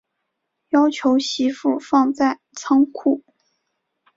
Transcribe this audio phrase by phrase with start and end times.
[0.69, 3.23] 要求媳妇放在仓库